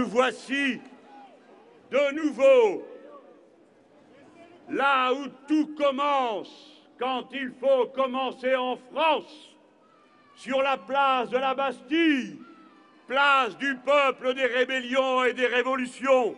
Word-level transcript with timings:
Nous 0.00 0.06
voici 0.06 0.80
de 1.90 2.14
nouveau 2.14 2.88
là 4.70 5.12
où 5.12 5.26
tout 5.46 5.74
commence, 5.74 6.88
quand 6.98 7.28
il 7.34 7.52
faut 7.60 7.88
commencer 7.88 8.54
en 8.54 8.78
France, 8.78 9.54
sur 10.36 10.62
la 10.62 10.78
place 10.78 11.28
de 11.28 11.36
la 11.36 11.54
Bastille, 11.54 12.38
place 13.08 13.58
du 13.58 13.76
peuple 13.76 14.32
des 14.32 14.46
rébellions 14.46 15.24
et 15.24 15.34
des 15.34 15.46
révolutions. 15.46 16.34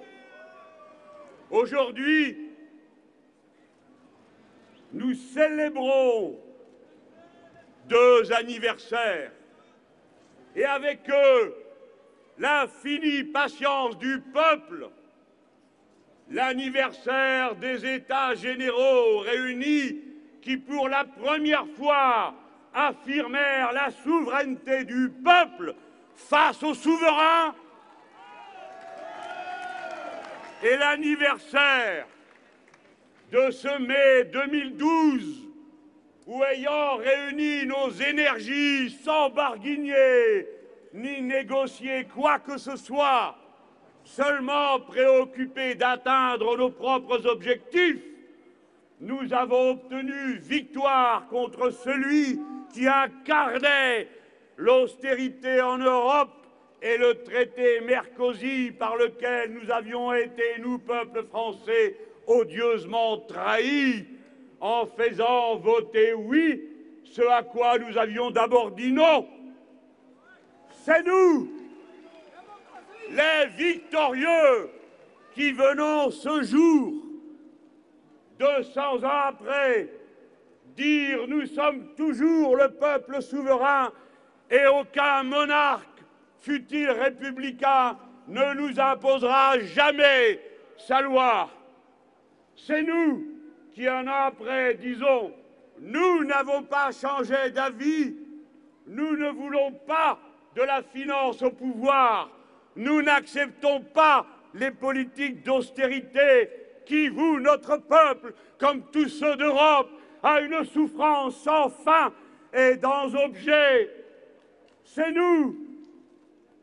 Aujourd'hui, 1.49 2.51
nous 4.93 5.15
célébrons 5.15 6.37
deux 7.87 8.33
anniversaires 8.33 9.31
et 10.57 10.65
avec 10.65 11.09
eux 11.09 11.62
l'infinie 12.43 13.23
patience 13.23 13.97
du 13.99 14.21
peuple, 14.21 14.89
l'anniversaire 16.29 17.55
des 17.55 17.87
États 17.87 18.35
généraux 18.35 19.19
réunis 19.19 20.01
qui, 20.43 20.57
pour 20.57 20.89
la 20.89 21.05
première 21.05 21.67
fois, 21.77 22.35
affirmèrent 22.75 23.73
la 23.73 23.93
souveraineté 23.93 24.83
du 24.85 25.09
peuple 25.25 25.77
face 26.17 26.61
au 26.65 26.75
souverain, 26.75 27.55
et 30.65 30.77
l'anniversaire 30.77 32.07
de 33.31 33.51
ce 33.53 33.79
mai 33.79 34.25
2012 34.33 35.49
où, 36.27 36.43
ayant 36.45 36.97
réuni 36.97 37.67
nos 37.67 37.91
énergies 37.91 38.91
sans 39.05 39.31
barguigner 39.31 40.47
ni 40.95 41.23
négocier 41.23 42.05
quoi 42.05 42.39
que 42.39 42.59
ce 42.59 42.77
soit, 42.77 43.37
seulement 44.05 44.81
préoccupés 44.81 45.75
d'atteindre 45.75 46.57
nos 46.57 46.71
propres 46.71 47.27
objectifs, 47.27 48.03
nous 49.01 49.33
avons 49.33 49.71
obtenu 49.71 50.39
victoire 50.39 51.27
contre 51.29 51.71
celui 51.71 52.41
qui 52.73 52.87
incarnait 52.87 54.09
l'austérité 54.57 55.61
en 55.61 55.79
Europe 55.79 56.47
et 56.81 56.97
le 56.99 57.23
traité 57.23 57.81
Mercosur 57.81 58.73
par 58.79 58.97
lequel 58.97 59.53
nous 59.53 59.71
avions 59.71 60.13
été, 60.13 60.61
nous, 60.61 60.79
peuple 60.79 61.25
français, 61.25 61.97
odieusement 62.27 63.19
trahis 63.19 64.05
en 64.61 64.87
faisant 64.87 65.57
voter 65.57 66.15
oui 66.15 66.63
ce 67.05 67.23
à 67.23 67.43
quoi 67.43 67.79
nous 67.79 67.99
avions 67.99 68.31
d'abord 68.31 68.71
dit 68.71 68.93
non. 68.93 69.27
C'est 70.85 71.07
nous, 71.07 71.49
les 73.11 73.47
victorieux, 73.57 74.69
qui 75.33 75.53
venons 75.53 76.11
ce 76.11 76.43
jour, 76.43 76.95
200 78.41 79.05
ans 79.05 79.27
après, 79.29 79.89
dire 80.77 81.29
nous 81.29 81.47
sommes 81.47 81.95
toujours 81.95 82.57
le 82.57 82.69
peuple 82.69 83.23
souverain 83.23 83.93
et 84.51 84.67
aucun 84.67 85.23
monarque, 85.23 86.03
fût-il 86.41 86.91
républicain, 86.91 87.97
ne 88.27 88.55
nous 88.55 88.81
imposera 88.81 89.61
jamais 89.61 90.41
sa 90.77 91.01
loi. 91.01 91.49
C'est 92.57 92.83
nous 92.83 93.25
qui, 93.73 93.87
un 93.87 94.09
an 94.09 94.27
après, 94.27 94.75
disons 94.75 95.33
nous 95.79 96.25
n'avons 96.25 96.65
pas 96.65 96.91
changé 96.91 97.51
d'avis, 97.53 98.17
nous 98.89 99.17
ne 99.17 99.31
voulons 99.31 99.71
pas 99.87 100.19
de 100.55 100.63
la 100.63 100.83
finance 100.83 101.43
au 101.43 101.51
pouvoir, 101.51 102.31
nous 102.77 103.03
n'acceptons 103.03 103.81
pas 103.81 104.27
les 104.55 104.71
politiques 104.71 105.43
d'austérité 105.45 106.51
qui, 106.85 107.09
vous, 107.09 107.41
notre 107.41 107.77
peuple, 107.79 108.35
comme 108.59 108.83
tous 108.91 109.09
ceux 109.09 109.37
d'Europe, 109.37 109.91
a 110.23 110.41
une 110.41 110.65
souffrance 110.65 111.37
sans 111.43 111.69
fin 111.69 112.13
et 112.53 112.77
dans 112.77 113.15
objet. 113.15 113.91
C'est 114.85 115.11
nous 115.13 115.57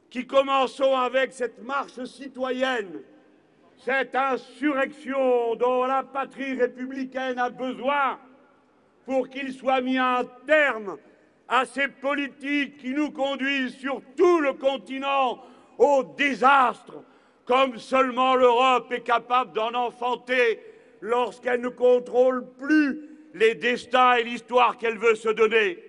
qui 0.10 0.26
commençons 0.26 0.96
avec 0.96 1.34
cette 1.34 1.62
marche 1.62 2.04
citoyenne, 2.06 3.02
cette 3.78 4.16
insurrection 4.16 5.56
dont 5.56 5.86
la 5.86 6.04
patrie 6.04 6.54
républicaine 6.54 7.40
a 7.40 7.50
besoin 7.50 8.20
pour 9.06 9.30
qu'il 9.30 9.54
soit 9.54 9.82
mis 9.82 9.98
un 9.98 10.24
terme 10.46 10.98
à 11.50 11.66
ces 11.66 11.88
politiques 11.88 12.78
qui 12.78 12.94
nous 12.94 13.12
conduisent 13.12 13.76
sur 13.76 14.02
tout 14.16 14.40
le 14.40 14.54
continent 14.54 15.44
au 15.80 16.04
désastre, 16.16 17.04
comme 17.46 17.78
seulement 17.80 18.36
l'Europe 18.36 18.92
est 18.92 19.02
capable 19.02 19.54
d'en 19.54 19.74
enfanter 19.74 20.60
lorsqu'elle 21.02 21.62
ne 21.62 21.70
contrôle 21.70 22.48
plus 22.54 23.10
les 23.34 23.56
destins 23.56 24.16
et 24.16 24.24
l'histoire 24.24 24.78
qu'elle 24.78 24.98
veut 24.98 25.16
se 25.16 25.30
donner. 25.30 25.84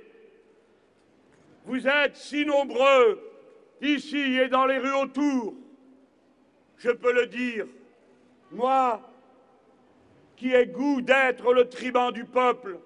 Vous 1.67 1.87
êtes 1.87 2.17
si 2.17 2.47
nombreux 2.47 3.21
ici 3.83 4.39
et 4.39 4.49
dans 4.49 4.67
les 4.67 4.79
rues 4.79 4.95
autour. 4.95 5.55
Je 6.79 6.91
peux 6.91 7.13
le 7.13 7.27
dire, 7.27 7.67
moi 8.51 9.03
qui 10.37 10.55
ai 10.55 10.67
goût 10.67 11.03
d'être 11.03 11.53
le 11.53 11.69
tribun 11.69 12.13
du 12.13 12.25
peuple, 12.25 12.79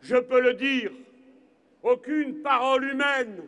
je 0.00 0.16
peux 0.16 0.40
le 0.40 0.54
dire, 0.54 0.90
aucune 1.84 2.42
parole 2.42 2.84
humaine 2.84 3.44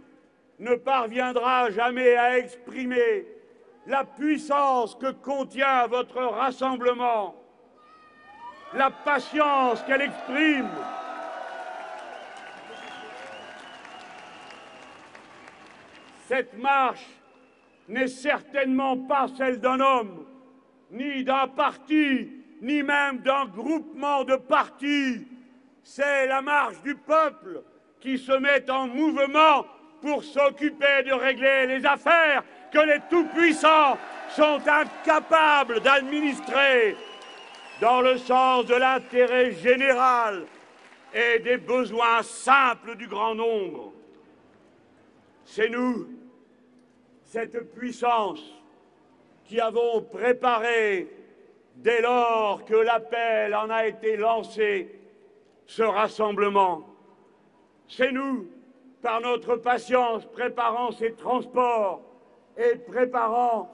ne 0.58 0.74
parviendra 0.76 1.70
jamais 1.70 2.14
à 2.16 2.38
exprimer 2.38 3.26
la 3.86 4.04
puissance 4.04 4.94
que 4.94 5.10
contient 5.10 5.86
votre 5.86 6.22
rassemblement, 6.22 7.34
la 8.74 8.90
patience 8.90 9.82
qu'elle 9.82 10.02
exprime, 10.02 10.70
Cette 16.26 16.58
marche 16.58 17.06
n'est 17.88 18.08
certainement 18.08 18.96
pas 18.96 19.28
celle 19.36 19.60
d'un 19.60 19.78
homme, 19.78 20.26
ni 20.90 21.22
d'un 21.22 21.46
parti, 21.46 22.28
ni 22.60 22.82
même 22.82 23.18
d'un 23.18 23.46
groupement 23.46 24.24
de 24.24 24.34
partis. 24.34 25.24
C'est 25.84 26.26
la 26.26 26.42
marche 26.42 26.82
du 26.82 26.96
peuple 26.96 27.62
qui 28.00 28.18
se 28.18 28.32
met 28.32 28.70
en 28.70 28.86
mouvement 28.86 29.66
pour 30.00 30.22
s'occuper 30.22 31.02
de 31.04 31.12
régler 31.12 31.66
les 31.66 31.84
affaires 31.84 32.44
que 32.72 32.78
les 32.78 33.00
tout-puissants 33.10 33.96
sont 34.30 34.60
incapables 34.66 35.80
d'administrer 35.80 36.96
dans 37.80 38.00
le 38.00 38.18
sens 38.18 38.66
de 38.66 38.74
l'intérêt 38.74 39.52
général 39.52 40.46
et 41.14 41.38
des 41.38 41.56
besoins 41.56 42.22
simples 42.22 42.96
du 42.96 43.06
grand 43.06 43.34
nombre. 43.34 43.92
C'est 45.44 45.68
nous, 45.68 46.08
cette 47.24 47.74
puissance, 47.74 48.40
qui 49.44 49.60
avons 49.60 50.02
préparé, 50.02 51.08
dès 51.76 52.02
lors 52.02 52.64
que 52.64 52.74
l'appel 52.74 53.54
en 53.54 53.70
a 53.70 53.86
été 53.86 54.16
lancé, 54.16 55.00
ce 55.66 55.82
rassemblement. 55.82 56.95
C'est 57.88 58.12
nous, 58.12 58.48
par 59.02 59.20
notre 59.20 59.56
patience, 59.56 60.24
préparant 60.26 60.90
ces 60.92 61.12
transports 61.12 62.02
et 62.56 62.76
préparant 62.76 63.72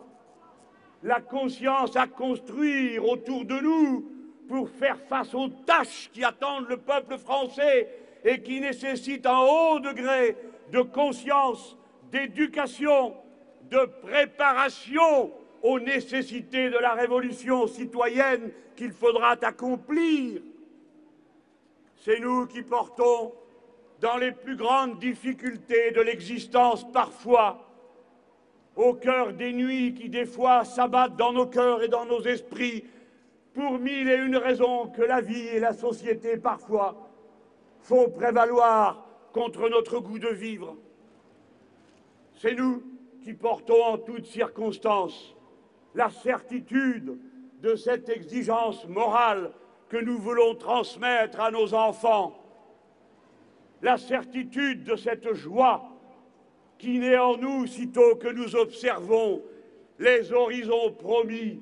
la 1.02 1.20
conscience 1.20 1.96
à 1.96 2.06
construire 2.06 3.04
autour 3.08 3.44
de 3.44 3.58
nous 3.60 4.08
pour 4.48 4.68
faire 4.68 4.98
face 5.08 5.34
aux 5.34 5.48
tâches 5.48 6.10
qui 6.12 6.24
attendent 6.24 6.68
le 6.68 6.76
peuple 6.76 7.16
français 7.18 7.88
et 8.24 8.42
qui 8.42 8.60
nécessitent 8.60 9.26
un 9.26 9.40
haut 9.40 9.80
degré 9.80 10.36
de 10.70 10.82
conscience, 10.82 11.76
d'éducation, 12.10 13.14
de 13.70 13.84
préparation 14.02 15.32
aux 15.62 15.80
nécessités 15.80 16.70
de 16.70 16.78
la 16.78 16.92
révolution 16.92 17.66
citoyenne 17.66 18.52
qu'il 18.76 18.92
faudra 18.92 19.36
accomplir. 19.40 20.42
C'est 21.96 22.20
nous 22.20 22.46
qui 22.46 22.62
portons, 22.62 23.32
dans 24.02 24.16
les 24.16 24.32
plus 24.32 24.56
grandes 24.56 24.98
difficultés 24.98 25.92
de 25.92 26.00
l'existence 26.00 26.84
parfois, 26.92 27.68
au 28.74 28.94
cœur 28.94 29.32
des 29.32 29.52
nuits 29.52 29.94
qui 29.94 30.08
des 30.08 30.26
fois 30.26 30.64
s'abattent 30.64 31.16
dans 31.16 31.32
nos 31.32 31.46
cœurs 31.46 31.84
et 31.84 31.88
dans 31.88 32.04
nos 32.04 32.20
esprits, 32.22 32.84
pour 33.54 33.78
mille 33.78 34.08
et 34.08 34.16
une 34.16 34.36
raisons 34.36 34.88
que 34.88 35.02
la 35.02 35.20
vie 35.20 35.46
et 35.46 35.60
la 35.60 35.72
société 35.72 36.36
parfois 36.36 36.96
font 37.80 38.10
prévaloir 38.10 39.06
contre 39.32 39.68
notre 39.68 40.00
goût 40.00 40.18
de 40.18 40.28
vivre. 40.28 40.76
C'est 42.34 42.54
nous 42.54 42.82
qui 43.22 43.34
portons 43.34 43.84
en 43.84 43.98
toutes 43.98 44.26
circonstances 44.26 45.36
la 45.94 46.10
certitude 46.10 47.18
de 47.60 47.76
cette 47.76 48.08
exigence 48.08 48.84
morale 48.88 49.52
que 49.88 49.98
nous 49.98 50.18
voulons 50.18 50.56
transmettre 50.56 51.40
à 51.40 51.52
nos 51.52 51.72
enfants, 51.74 52.41
la 53.82 53.98
certitude 53.98 54.84
de 54.84 54.96
cette 54.96 55.34
joie 55.34 55.82
qui 56.78 56.98
naît 56.98 57.18
en 57.18 57.36
nous 57.36 57.66
sitôt 57.66 58.16
que 58.16 58.28
nous 58.28 58.56
observons 58.56 59.42
les 59.98 60.32
horizons 60.32 60.92
promis 60.92 61.60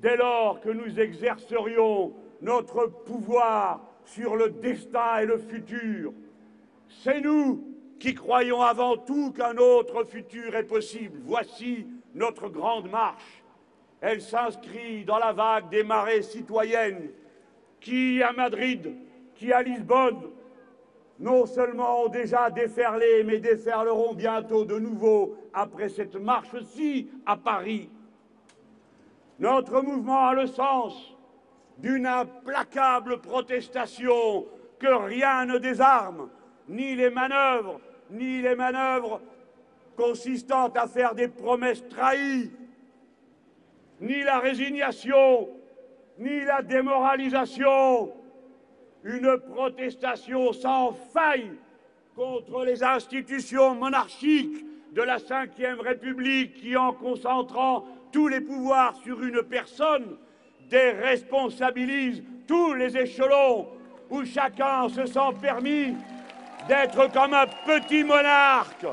dès 0.00 0.16
lors 0.16 0.60
que 0.60 0.68
nous 0.68 1.00
exercerions 1.00 2.12
notre 2.42 2.86
pouvoir 3.04 3.80
sur 4.04 4.36
le 4.36 4.50
destin 4.50 5.18
et 5.22 5.26
le 5.26 5.38
futur. 5.38 6.12
C'est 6.88 7.20
nous 7.20 7.64
qui 7.98 8.14
croyons 8.14 8.60
avant 8.60 8.98
tout 8.98 9.32
qu'un 9.32 9.56
autre 9.56 10.04
futur 10.04 10.54
est 10.54 10.64
possible. 10.64 11.18
Voici 11.24 11.86
notre 12.14 12.48
grande 12.48 12.90
marche. 12.90 13.42
Elle 14.00 14.20
s'inscrit 14.20 15.04
dans 15.04 15.18
la 15.18 15.32
vague 15.32 15.70
des 15.70 15.82
marées 15.82 16.22
citoyennes 16.22 17.10
qui, 17.80 18.22
à 18.22 18.32
Madrid, 18.32 18.94
qui 19.34 19.52
à 19.52 19.62
Lisbonne, 19.62 20.20
non 21.18 21.46
seulement 21.46 22.02
ont 22.02 22.08
déjà 22.08 22.50
déferlé, 22.50 23.22
mais 23.24 23.38
déferleront 23.38 24.14
bientôt 24.14 24.64
de 24.64 24.78
nouveau 24.78 25.36
après 25.52 25.88
cette 25.88 26.16
marche-ci 26.16 27.08
à 27.24 27.36
Paris. 27.36 27.88
Notre 29.38 29.82
mouvement 29.82 30.28
a 30.28 30.34
le 30.34 30.46
sens 30.46 31.16
d'une 31.78 32.06
implacable 32.06 33.20
protestation 33.20 34.46
que 34.78 34.86
rien 34.86 35.46
ne 35.46 35.58
désarme, 35.58 36.28
ni 36.68 36.94
les 36.94 37.10
manœuvres, 37.10 37.80
ni 38.10 38.42
les 38.42 38.54
manœuvres 38.54 39.20
consistant 39.96 40.68
à 40.68 40.86
faire 40.86 41.14
des 41.14 41.28
promesses 41.28 41.86
trahies, 41.88 42.50
ni 44.00 44.22
la 44.22 44.38
résignation, 44.38 45.48
ni 46.18 46.44
la 46.44 46.62
démoralisation, 46.62 48.12
une 49.04 49.38
protestation 49.38 50.52
sans 50.52 50.92
faille 51.12 51.52
contre 52.16 52.64
les 52.64 52.82
institutions 52.82 53.74
monarchiques 53.74 54.64
de 54.92 55.02
la 55.02 55.18
Ve 55.18 55.80
République 55.80 56.54
qui, 56.54 56.76
en 56.76 56.92
concentrant 56.92 57.86
tous 58.12 58.28
les 58.28 58.40
pouvoirs 58.40 58.96
sur 59.02 59.22
une 59.22 59.42
personne, 59.42 60.16
déresponsabilise 60.70 62.22
tous 62.46 62.74
les 62.74 62.96
échelons 62.96 63.68
où 64.08 64.24
chacun 64.24 64.88
se 64.88 65.04
sent 65.06 65.34
permis 65.40 65.94
d'être 66.68 67.12
comme 67.12 67.34
un 67.34 67.46
petit 67.66 68.04
monarque, 68.04 68.86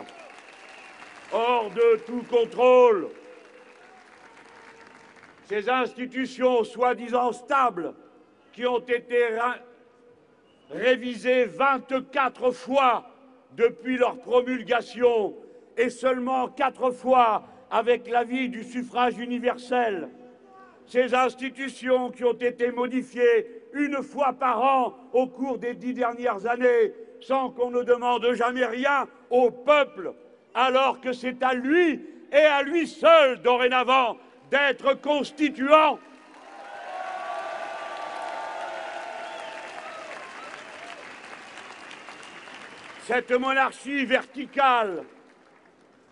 hors 1.31 1.69
de 1.69 1.99
tout 2.05 2.23
contrôle. 2.29 3.09
Ces 5.45 5.69
institutions 5.69 6.63
soi-disant 6.63 7.31
stables 7.31 7.93
qui 8.51 8.65
ont 8.65 8.79
été 8.79 9.37
révisées 10.73 11.45
24 11.45 12.51
fois 12.51 13.05
depuis 13.55 13.97
leur 13.97 14.17
promulgation 14.19 15.35
et 15.77 15.89
seulement 15.89 16.47
quatre 16.47 16.91
fois 16.91 17.43
avec 17.69 18.09
l'avis 18.09 18.49
du 18.49 18.63
suffrage 18.63 19.17
universel. 19.17 20.09
Ces 20.85 21.13
institutions 21.13 22.11
qui 22.11 22.23
ont 22.23 22.33
été 22.33 22.71
modifiées 22.71 23.47
une 23.73 24.03
fois 24.03 24.33
par 24.33 24.61
an 24.61 24.95
au 25.13 25.27
cours 25.27 25.57
des 25.57 25.73
dix 25.73 25.93
dernières 25.93 26.45
années 26.45 26.93
sans 27.21 27.49
qu'on 27.49 27.69
ne 27.69 27.83
demande 27.83 28.33
jamais 28.33 28.65
rien 28.65 29.07
au 29.29 29.51
peuple, 29.51 30.13
alors 30.53 30.99
que 30.99 31.13
c'est 31.13 31.41
à 31.43 31.53
lui 31.53 32.01
et 32.31 32.37
à 32.37 32.63
lui 32.63 32.87
seul 32.87 33.41
dorénavant 33.41 34.17
d'être 34.49 34.99
constituant. 34.99 35.99
Cette 43.11 43.31
monarchie 43.31 44.05
verticale 44.05 45.03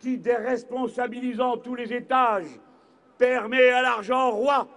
qui, 0.02 0.18
déresponsabilisant 0.18 1.56
tous 1.56 1.74
les 1.74 1.94
étages, 1.94 2.60
permet 3.18 3.70
à 3.70 3.82
l'argent 3.82 4.32
roi, 4.32 4.68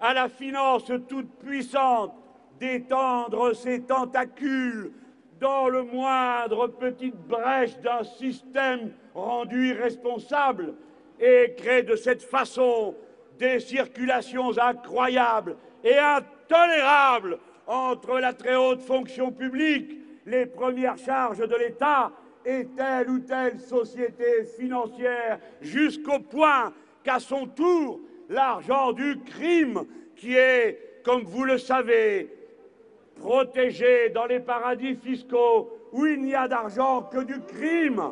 à 0.00 0.14
la 0.14 0.30
finance 0.30 0.90
toute 1.06 1.30
puissante, 1.38 2.14
d'étendre 2.58 3.52
ses 3.52 3.82
tentacules 3.82 4.90
dans 5.38 5.68
le 5.68 5.82
moindre 5.82 6.68
petite 6.68 7.18
brèche 7.28 7.78
d'un 7.80 8.04
système 8.04 8.92
rendu 9.12 9.72
irresponsable 9.72 10.72
et 11.20 11.52
crée 11.58 11.82
de 11.82 11.94
cette 11.94 12.22
façon 12.22 12.94
des 13.38 13.60
circulations 13.60 14.56
incroyables 14.56 15.56
et 15.84 15.98
intolérables 15.98 17.38
entre 17.66 18.18
la 18.18 18.32
très 18.32 18.56
haute 18.56 18.80
fonction 18.80 19.30
publique, 19.30 20.05
les 20.26 20.46
premières 20.46 20.98
charges 20.98 21.46
de 21.46 21.56
l'État 21.56 22.12
et 22.44 22.66
telle 22.76 23.10
ou 23.10 23.18
telle 23.20 23.58
société 23.60 24.44
financière, 24.58 25.38
jusqu'au 25.60 26.18
point 26.18 26.72
qu'à 27.02 27.18
son 27.18 27.46
tour, 27.46 28.00
l'argent 28.28 28.92
du 28.92 29.18
crime, 29.24 29.84
qui 30.16 30.34
est, 30.34 31.00
comme 31.04 31.22
vous 31.22 31.44
le 31.44 31.58
savez, 31.58 32.32
protégé 33.20 34.10
dans 34.10 34.26
les 34.26 34.40
paradis 34.40 34.96
fiscaux 34.96 35.70
où 35.92 36.06
il 36.06 36.22
n'y 36.22 36.34
a 36.34 36.48
d'argent 36.48 37.02
que 37.02 37.22
du 37.22 37.40
crime, 37.40 38.02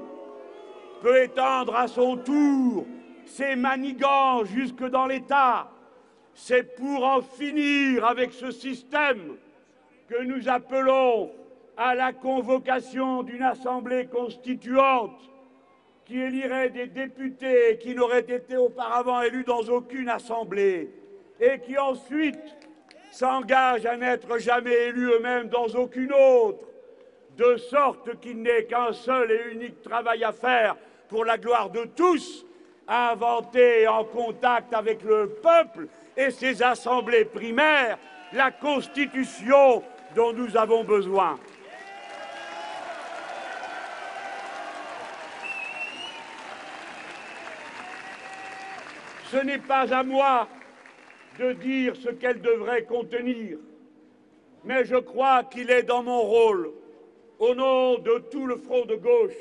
peut 1.02 1.22
étendre 1.22 1.76
à 1.76 1.87
son 1.87 2.16
tour 2.16 2.87
ses 3.26 3.56
manigances 3.56 4.49
jusque 4.49 4.84
dans 4.84 5.06
l'État. 5.06 5.70
C'est 6.32 6.76
pour 6.76 7.05
en 7.05 7.20
finir 7.20 8.05
avec 8.05 8.32
ce 8.32 8.50
système 8.50 9.37
que 10.08 10.22
nous 10.22 10.49
appelons 10.49 11.31
à 11.76 11.94
la 11.94 12.12
convocation 12.12 13.23
d'une 13.23 13.43
assemblée 13.43 14.06
constituante 14.06 15.19
qui 16.05 16.21
élirait 16.21 16.71
des 16.71 16.87
députés 16.87 17.79
qui 17.81 17.94
n'auraient 17.94 18.21
été 18.21 18.56
auparavant 18.56 19.23
élus 19.23 19.44
dans 19.44 19.62
aucune 19.62 20.09
assemblée 20.09 20.91
et 21.41 21.59
qui 21.61 21.79
ensuite 21.79 22.56
s'engagent 23.11 23.87
à 23.87 23.97
n'être 23.97 24.38
jamais 24.38 24.88
élus 24.88 25.11
eux-mêmes 25.12 25.49
dans 25.49 25.67
aucune 25.67 26.12
autre, 26.12 26.67
de 27.37 27.56
sorte 27.56 28.21
qu'il 28.21 28.43
n'est 28.43 28.65
qu'un 28.65 28.93
seul 28.93 29.31
et 29.31 29.53
unique 29.53 29.82
travail 29.82 30.25
à 30.25 30.32
faire 30.32 30.76
pour 31.09 31.25
la 31.25 31.38
gloire 31.38 31.71
de 31.71 31.85
tous, 31.97 32.44
inventer 32.87 33.88
en 33.88 34.05
contact 34.05 34.75
avec 34.75 35.03
le 35.03 35.29
peuple 35.43 35.88
et 36.17 36.31
ses 36.31 36.62
assemblées 36.62 37.25
primaires 37.25 37.99
la 38.32 38.50
Constitution 38.50 39.83
dont 40.14 40.33
nous 40.33 40.57
avons 40.57 40.85
besoin. 40.85 41.38
Ce 49.35 49.41
n'est 49.41 49.59
pas 49.59 49.93
à 49.93 50.05
moi 50.05 50.47
de 51.41 51.55
dire 51.55 51.97
ce 51.97 52.09
qu'elle 52.09 52.41
devrait 52.41 52.85
contenir, 52.85 53.59
mais 54.62 54.85
je 54.85 54.95
crois 54.95 55.43
qu'il 55.43 55.73
est 55.73 55.83
dans 55.83 56.05
mon 56.05 56.21
rôle, 56.21 56.71
au 57.41 57.53
nom 57.53 57.99
de 57.99 58.19
tout 58.31 58.47
le 58.47 58.57
front 58.57 58.85
de 58.85 58.95
gauche, 58.95 59.35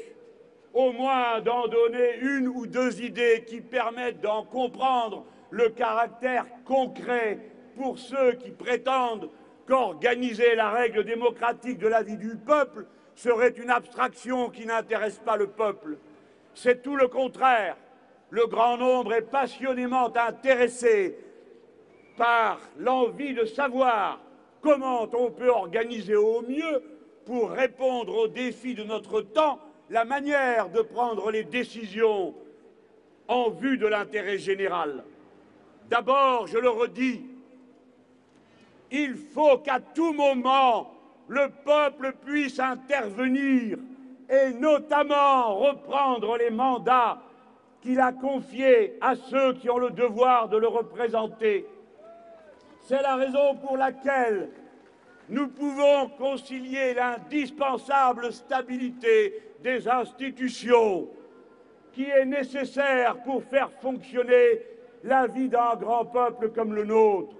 au 0.73 0.93
moins 0.93 1.41
d'en 1.41 1.67
donner 1.67 2.17
une 2.21 2.47
ou 2.47 2.65
deux 2.65 3.03
idées 3.03 3.43
qui 3.45 3.61
permettent 3.61 4.19
d'en 4.19 4.43
comprendre 4.43 5.27
le 5.51 5.69
caractère 5.69 6.47
concret 6.65 7.37
pour 7.75 7.99
ceux 7.99 8.31
qui 8.31 8.49
prétendent 8.49 9.29
qu'organiser 9.67 10.55
la 10.55 10.71
règle 10.71 11.03
démocratique 11.03 11.77
de 11.77 11.87
la 11.87 12.01
vie 12.01 12.17
du 12.17 12.35
peuple 12.35 12.87
serait 13.13 13.49
une 13.49 13.69
abstraction 13.69 14.49
qui 14.49 14.65
n'intéresse 14.65 15.19
pas 15.19 15.37
le 15.37 15.51
peuple. 15.51 15.99
C'est 16.55 16.81
tout 16.81 16.95
le 16.95 17.07
contraire. 17.07 17.77
Le 18.33 18.47
grand 18.47 18.77
nombre 18.77 19.13
est 19.13 19.29
passionnément 19.29 20.11
intéressé 20.17 21.15
par 22.17 22.59
l'envie 22.79 23.35
de 23.35 23.45
savoir 23.45 24.19
comment 24.59 25.07
on 25.13 25.29
peut 25.29 25.51
organiser 25.51 26.15
au 26.15 26.41
mieux 26.41 26.81
pour 27.27 27.51
répondre 27.51 28.17
aux 28.17 28.27
défis 28.27 28.73
de 28.73 28.81
notre 28.85 29.21
temps 29.21 29.59
la 29.91 30.03
manière 30.03 30.69
de 30.69 30.81
prendre 30.81 31.29
les 31.29 31.43
décisions 31.43 32.33
en 33.27 33.51
vue 33.51 33.77
de 33.77 33.85
l'intérêt 33.85 34.39
général. 34.39 35.03
D'abord, 35.91 36.47
je 36.47 36.57
le 36.57 36.69
redis, 36.69 37.21
il 38.89 39.13
faut 39.13 39.59
qu'à 39.59 39.79
tout 39.79 40.11
moment, 40.11 40.91
le 41.27 41.49
peuple 41.63 42.15
puisse 42.25 42.59
intervenir 42.59 43.77
et 44.27 44.53
notamment 44.55 45.53
reprendre 45.53 46.35
les 46.37 46.49
mandats 46.49 47.21
qu'il 47.83 47.99
a 47.99 48.13
confiés 48.13 48.97
à 49.01 49.13
ceux 49.15 49.53
qui 49.55 49.69
ont 49.69 49.77
le 49.77 49.91
devoir 49.91 50.47
de 50.47 50.55
le 50.55 50.69
représenter. 50.69 51.67
C'est 52.79 53.01
la 53.01 53.15
raison 53.15 53.55
pour 53.57 53.75
laquelle 53.75 54.49
nous 55.27 55.49
pouvons 55.49 56.07
concilier 56.17 56.93
l'indispensable 56.93 58.31
stabilité 58.31 59.33
des 59.61 59.87
institutions 59.87 61.09
qui 61.91 62.05
est 62.05 62.25
nécessaire 62.25 63.21
pour 63.23 63.43
faire 63.43 63.69
fonctionner 63.81 64.61
la 65.03 65.27
vie 65.27 65.49
d'un 65.49 65.75
grand 65.75 66.05
peuple 66.05 66.51
comme 66.51 66.73
le 66.73 66.85
nôtre, 66.85 67.35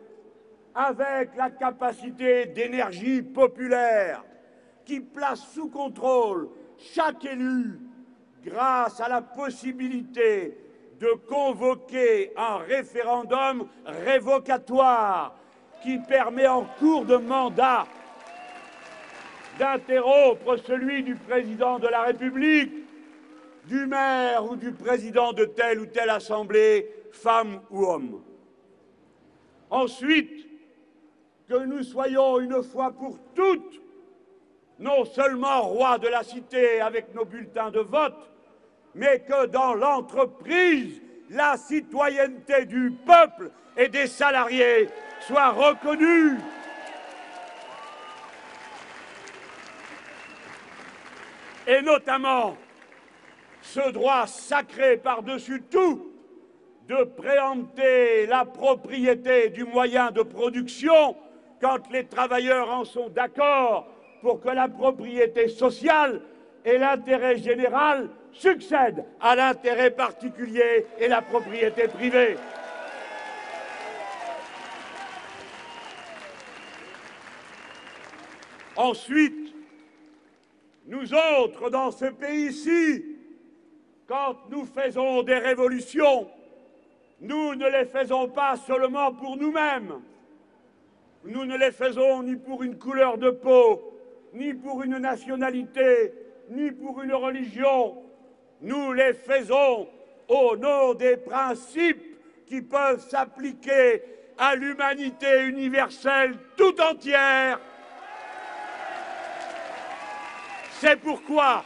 avec 0.75 1.29
la 1.37 1.51
capacité 1.51 2.47
d'énergie 2.47 3.21
populaire 3.21 4.23
qui 4.83 4.99
place 4.99 5.39
sous 5.53 5.69
contrôle 5.69 6.49
chaque 6.77 7.23
élu 7.23 7.79
grâce 8.45 8.99
à 8.99 9.07
la 9.07 9.21
possibilité 9.21 10.57
de 10.99 11.09
convoquer 11.27 12.31
un 12.37 12.57
référendum 12.57 13.67
révocatoire 13.85 15.35
qui 15.81 15.97
permet 15.99 16.47
en 16.47 16.65
cours 16.79 17.05
de 17.05 17.17
mandat 17.17 17.85
d'interrompre 19.59 20.57
celui 20.57 21.03
du 21.03 21.15
président 21.15 21.77
de 21.77 21.87
la 21.87 22.03
République, 22.03 22.71
du 23.65 23.85
maire 23.85 24.45
ou 24.49 24.55
du 24.55 24.71
président 24.71 25.33
de 25.33 25.45
telle 25.45 25.79
ou 25.79 25.85
telle 25.85 26.09
assemblée, 26.09 26.89
femme 27.11 27.61
ou 27.69 27.85
homme. 27.85 28.21
Ensuite, 29.69 30.47
que 31.47 31.65
nous 31.65 31.83
soyons 31.83 32.39
une 32.39 32.63
fois 32.63 32.91
pour 32.91 33.19
toutes 33.35 33.81
non 34.79 35.05
seulement 35.05 35.61
rois 35.63 35.97
de 35.97 36.07
la 36.07 36.23
cité 36.23 36.81
avec 36.81 37.13
nos 37.13 37.25
bulletins 37.25 37.71
de 37.71 37.79
vote, 37.79 38.32
mais 38.95 39.19
que 39.21 39.47
dans 39.47 39.73
l'entreprise, 39.73 41.01
la 41.29 41.57
citoyenneté 41.57 42.65
du 42.65 42.91
peuple 43.05 43.51
et 43.75 43.87
des 43.89 44.07
salariés 44.07 44.89
soit 45.19 45.49
reconnue. 45.49 46.37
Et 51.65 51.81
notamment 51.81 52.57
ce 53.61 53.91
droit 53.91 54.27
sacré 54.27 54.97
par-dessus 54.97 55.63
tout 55.71 56.11
de 56.87 57.03
préempter 57.03 58.25
la 58.27 58.43
propriété 58.43 59.49
du 59.49 59.63
moyen 59.63 60.11
de 60.11 60.21
production 60.21 61.15
quand 61.61 61.89
les 61.89 62.05
travailleurs 62.05 62.69
en 62.69 62.83
sont 62.83 63.07
d'accord 63.07 63.87
pour 64.21 64.41
que 64.41 64.49
la 64.49 64.67
propriété 64.67 65.47
sociale 65.47 66.21
et 66.65 66.77
l'intérêt 66.77 67.37
général 67.37 68.09
succèdent 68.33 69.05
à 69.21 69.35
l'intérêt 69.35 69.91
particulier 69.91 70.85
et 70.99 71.07
la 71.07 71.21
propriété 71.21 71.87
privée. 71.87 72.35
Ensuite, 78.75 79.53
nous 80.87 81.13
autres, 81.13 81.69
dans 81.69 81.91
ce 81.91 82.05
pays-ci, 82.05 83.05
quand 84.07 84.35
nous 84.49 84.65
faisons 84.65 85.23
des 85.23 85.37
révolutions, 85.37 86.27
nous 87.21 87.55
ne 87.55 87.69
les 87.69 87.85
faisons 87.85 88.27
pas 88.27 88.57
seulement 88.57 89.13
pour 89.13 89.37
nous-mêmes. 89.37 90.01
Nous 91.23 91.45
ne 91.45 91.57
les 91.57 91.71
faisons 91.71 92.23
ni 92.23 92.35
pour 92.35 92.63
une 92.63 92.77
couleur 92.77 93.17
de 93.17 93.29
peau, 93.29 93.93
ni 94.33 94.53
pour 94.53 94.83
une 94.83 94.97
nationalité, 94.97 96.13
ni 96.49 96.71
pour 96.71 97.01
une 97.01 97.13
religion. 97.13 98.02
Nous 98.63 98.93
les 98.93 99.13
faisons 99.13 99.89
au 100.29 100.55
nom 100.55 100.93
des 100.93 101.17
principes 101.17 102.01
qui 102.47 102.61
peuvent 102.61 103.05
s'appliquer 103.09 104.01
à 104.37 104.55
l'humanité 104.55 105.43
universelle 105.43 106.37
tout 106.55 106.79
entière. 106.79 107.59
C'est 110.79 110.95
pourquoi 110.95 111.65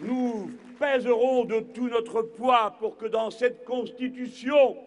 nous 0.00 0.50
pèserons 0.78 1.44
de 1.44 1.60
tout 1.60 1.88
notre 1.88 2.22
poids 2.22 2.74
pour 2.78 2.96
que 2.96 3.06
dans 3.06 3.30
cette 3.30 3.66
Constitution, 3.66 4.78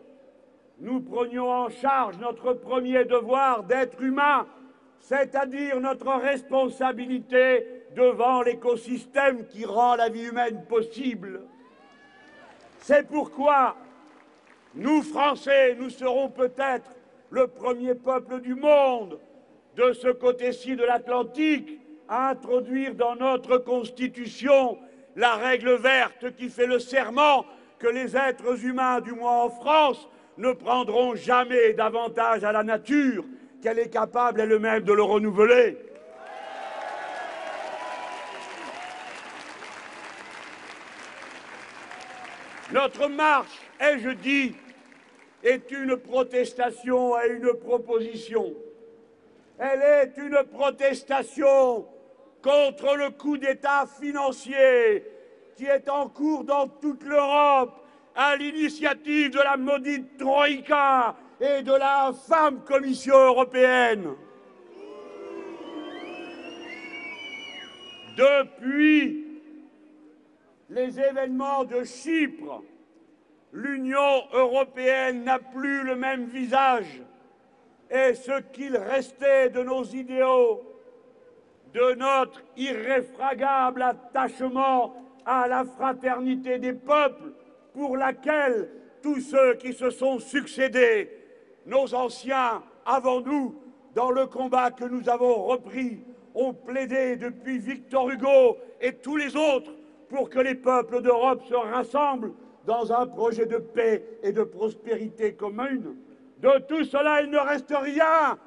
nous 0.80 1.02
prenions 1.02 1.52
en 1.52 1.70
charge 1.70 2.18
notre 2.18 2.54
premier 2.54 3.06
devoir 3.06 3.64
d'être 3.64 4.02
humain, 4.02 4.48
c'est-à-dire 5.00 5.80
notre 5.80 6.12
responsabilité 6.14 7.81
devant 7.96 8.42
l'écosystème 8.42 9.46
qui 9.48 9.66
rend 9.66 9.96
la 9.96 10.10
vie 10.10 10.28
humaine 10.28 10.64
possible. 10.68 11.42
C'est 12.80 13.08
pourquoi 13.08 13.76
nous, 14.76 15.02
Français, 15.02 15.76
nous 15.80 15.90
serons 15.90 16.30
peut-être 16.30 16.90
le 17.30 17.48
premier 17.48 17.96
peuple 17.96 18.40
du 18.42 18.56
monde, 18.56 19.20
de 19.76 19.94
ce 19.94 20.10
côté-ci 20.10 20.76
de 20.76 20.84
l'Atlantique, 20.84 21.80
à 22.08 22.30
introduire 22.30 22.96
dans 22.96 23.16
notre 23.16 23.58
Constitution 23.58 24.78
la 25.16 25.36
règle 25.36 25.76
verte 25.76 26.36
qui 26.36 26.50
fait 26.50 26.68
le 26.68 26.80
serment 26.80 27.46
que 27.80 27.88
les 27.88 28.16
êtres 28.16 28.66
humains, 28.66 29.02
du 29.02 29.14
moins 29.14 29.44
en 29.44 29.50
France, 29.50 30.08
ne 30.38 30.52
prendront 30.54 31.16
jamais 31.16 31.74
davantage 31.74 32.44
à 32.44 32.52
la 32.52 32.64
nature 32.64 33.24
qu'elle 33.62 33.80
est 33.80 33.90
capable 33.90 34.42
elle-même 34.42 34.84
de 34.84 34.94
le 34.94 35.04
renouveler. 35.04 35.78
Notre 42.74 43.10
marche, 43.10 43.60
ai-je 43.82 44.12
dit, 44.12 44.56
est 45.44 45.70
une 45.72 45.98
protestation 45.98 47.20
et 47.20 47.30
une 47.32 47.54
proposition. 47.54 48.54
Elle 49.60 49.82
est 49.82 50.18
une 50.18 50.42
protestation 50.52 51.86
contre 52.42 52.96
le 52.96 53.10
coup 53.10 53.38
d'État 53.38 53.86
financier 54.00 55.04
qui 55.58 55.66
est 55.66 55.90
en 55.90 56.08
cours 56.08 56.46
dans 56.46 56.68
toute 56.68 57.04
l'Europe 57.04 57.84
à 58.16 58.38
l'initiative 58.38 59.32
de 59.32 59.40
la 59.40 59.58
maudite 59.58 60.18
Troïka 60.18 61.16
et 61.42 61.62
de 61.64 61.74
la 61.74 62.12
femme 62.28 62.64
Commission 62.64 63.16
européenne. 63.16 64.16
Depuis 68.16 69.31
les 70.72 71.00
événements 71.00 71.66
de 71.66 71.84
Chypre, 71.84 72.64
l'Union 73.52 74.24
européenne 74.34 75.26
n'a 75.26 75.38
plus 75.38 75.84
le 75.84 75.96
même 75.96 76.26
visage. 76.26 77.02
Et 77.90 78.14
ce 78.14 78.40
qu'il 78.54 78.78
restait 78.78 79.50
de 79.50 79.64
nos 79.64 79.84
idéaux, 79.84 80.62
de 81.74 81.96
notre 81.96 82.42
irréfragable 82.56 83.82
attachement 83.82 84.96
à 85.26 85.48
la 85.50 85.66
fraternité 85.66 86.58
des 86.58 86.74
peuples, 86.74 87.34
pour 87.74 87.98
laquelle 87.98 88.70
tous 89.02 89.20
ceux 89.20 89.56
qui 89.56 89.74
se 89.74 89.90
sont 89.90 90.20
succédés, 90.20 91.10
nos 91.66 91.94
anciens 91.94 92.64
avant 92.86 93.20
nous, 93.20 93.56
dans 93.94 94.12
le 94.12 94.26
combat 94.26 94.72
que 94.72 94.86
nous 94.86 95.10
avons 95.10 95.44
repris, 95.44 96.00
ont 96.34 96.54
plaidé 96.54 97.18
depuis 97.18 97.58
Victor 97.60 98.10
Hugo 98.10 98.58
et 98.80 98.94
tous 98.94 99.18
les 99.18 99.36
autres 99.36 99.74
pour 100.12 100.30
que 100.30 100.40
les 100.40 100.56
peuples 100.56 101.02
d'Europe 101.02 101.42
se 101.48 101.56
rassemblent 101.56 102.34
dans 102.66 102.92
un 102.92 103.08
projet 103.08 103.46
de 103.46 103.58
paix 103.58 104.04
et 104.22 104.34
de 104.34 104.44
prospérité 104.44 105.34
commune. 105.34 105.96
De 106.40 106.60
tout 106.68 106.84
cela, 106.84 107.22
il 107.22 107.30
ne 107.30 107.38
reste 107.38 107.74
rien. 107.74 108.38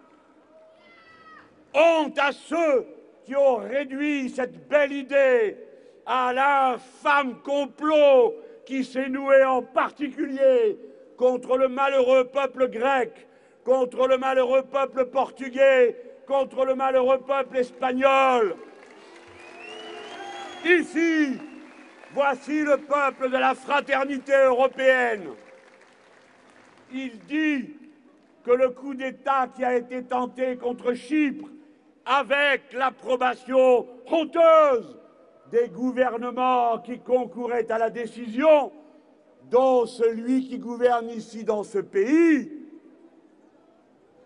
Honte 1.75 2.18
à 2.18 2.33
ceux 2.33 2.87
qui 3.25 3.35
ont 3.35 3.56
réduit 3.56 4.28
cette 4.28 4.68
belle 4.68 4.92
idée 4.92 5.56
à 6.04 6.33
l'infâme 6.35 7.40
complot 7.42 8.35
qui 8.66 8.85
s'est 8.85 9.09
noué 9.09 9.42
en 9.42 9.62
particulier 9.62 10.78
contre 11.16 11.56
le 11.56 11.68
malheureux 11.68 12.25
peuple 12.25 12.68
grec, 12.68 13.26
contre 13.64 14.06
le 14.06 14.18
malheureux 14.18 14.64
peuple 14.64 15.06
portugais, 15.06 15.97
contre 16.26 16.66
le 16.66 16.75
malheureux 16.75 17.21
peuple 17.21 17.56
espagnol. 17.56 18.54
Ici, 20.64 21.38
voici 22.14 22.62
le 22.62 22.76
peuple 22.76 23.28
de 23.28 23.37
la 23.37 23.54
fraternité 23.54 24.33
européenne. 24.47 25.30
Il 26.92 27.18
dit 27.26 27.76
que 28.44 28.52
le 28.52 28.71
coup 28.71 28.94
d'État 28.94 29.49
qui 29.54 29.64
a 29.64 29.75
été 29.76 30.04
tenté 30.04 30.56
contre 30.56 30.94
Chypre, 30.94 31.49
avec 32.06 32.73
l'approbation 32.73 33.87
honteuse 34.06 34.99
des 35.50 35.68
gouvernements 35.68 36.78
qui 36.78 37.00
concouraient 37.00 37.71
à 37.71 37.78
la 37.78 37.90
décision, 37.90 38.71
dont 39.50 39.87
celui 39.87 40.47
qui 40.47 40.59
gouverne 40.59 41.09
ici 41.09 41.42
dans 41.44 41.64
ce 41.64 41.78
pays, 41.78 42.52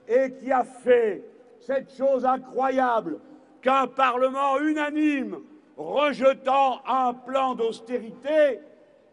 et 0.09 0.33
qui 0.33 0.51
a 0.53 0.65
fait 0.65 1.25
cette 1.61 1.95
chose 1.97 2.25
incroyable 2.25 3.19
qu'un 3.63 3.87
Parlement 3.87 4.59
unanime, 4.59 5.39
rejetant 5.79 6.83
un 6.87 7.15
plan 7.15 7.55
d'austérité, 7.55 8.61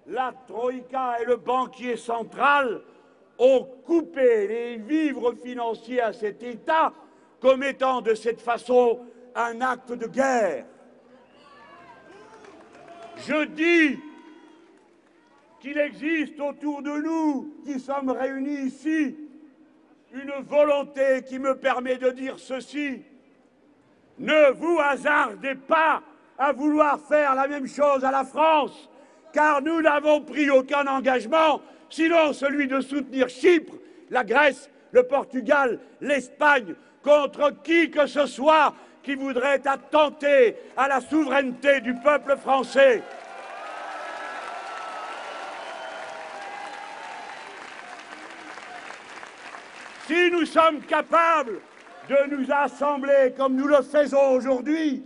la 0.08 0.34
Troïka 0.48 1.22
et 1.22 1.26
le 1.26 1.38
banquier 1.38 1.96
central 1.96 2.82
ont 3.38 3.68
coupé 3.86 4.48
les 4.48 4.78
vivres 4.78 5.34
financiers 5.34 6.02
à 6.02 6.12
cet 6.12 6.42
État 6.42 6.92
comme 7.40 7.64
étant 7.64 8.02
de 8.02 8.16
cette 8.16 8.42
façon 8.42 9.00
un 9.36 9.62
acte 9.62 9.92
de 9.92 10.08
guerre. 10.08 10.66
Je 13.18 13.46
dis 13.46 14.00
qu'il 15.60 15.78
existe 15.78 16.40
autour 16.40 16.82
de 16.82 17.02
nous, 17.02 17.56
qui 17.66 17.80
sommes 17.80 18.10
réunis 18.10 18.68
ici, 18.68 19.16
une 20.14 20.34
volonté 20.44 21.24
qui 21.28 21.40
me 21.40 21.58
permet 21.58 21.98
de 21.98 22.10
dire 22.12 22.40
ceci. 22.40 23.02
Ne 24.18 24.52
vous 24.54 24.80
hasardez 24.80 25.56
pas 25.56 26.02
à 26.38 26.52
vouloir 26.52 27.00
faire 27.00 27.36
la 27.36 27.48
même 27.48 27.68
chose 27.68 28.04
à 28.04 28.12
la 28.12 28.24
France, 28.24 28.90
car 29.34 29.62
nous 29.62 29.82
n'avons 29.82 30.22
pris 30.22 30.50
aucun 30.50 30.86
engagement, 30.88 31.62
sinon 31.90 32.34
celui 32.34 32.68
de 32.68 32.82
soutenir 32.82 33.30
Chypre, 33.30 33.74
la 34.10 34.24
Grèce, 34.24 34.70
le 34.92 35.04
Portugal, 35.04 35.80
l'Espagne, 36.02 36.76
contre 37.04 37.62
qui 37.64 37.92
que 37.92 38.06
ce 38.08 38.26
soit 38.26 38.74
qui 39.04 39.16
voudrait 39.16 39.62
attenter 39.68 40.56
à 40.76 40.88
la 40.88 41.00
souveraineté 41.00 41.80
du 41.82 41.94
peuple 41.94 42.36
français. 42.38 43.04
Si 50.08 50.30
nous 50.32 50.46
sommes 50.46 50.82
capables 50.82 51.60
de 52.10 52.36
nous 52.36 52.46
assembler 52.52 53.34
comme 53.36 53.56
nous 53.56 53.68
le 53.68 53.82
faisons 53.82 54.32
aujourd'hui, 54.32 55.04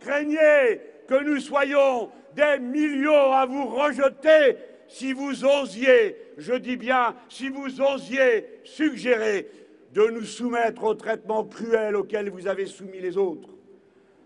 craignez 0.00 0.80
que 1.06 1.22
nous 1.22 1.40
soyons 1.40 2.10
des 2.34 2.58
millions 2.58 3.32
à 3.32 3.46
vous 3.46 3.66
rejeter 3.66 4.56
si 4.88 5.12
vous 5.12 5.44
osiez, 5.44 6.16
je 6.36 6.54
dis 6.54 6.76
bien, 6.76 7.14
si 7.28 7.48
vous 7.48 7.80
osiez 7.80 8.46
suggérer 8.64 9.48
de 9.92 10.02
nous 10.08 10.24
soumettre 10.24 10.82
au 10.82 10.94
traitement 10.94 11.44
cruel 11.44 11.94
auquel 11.94 12.28
vous 12.30 12.48
avez 12.48 12.66
soumis 12.66 13.00
les 13.00 13.16
autres. 13.16 13.48